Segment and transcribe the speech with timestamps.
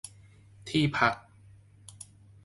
[0.69, 1.13] ที่พัก